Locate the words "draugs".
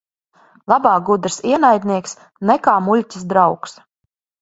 3.35-3.83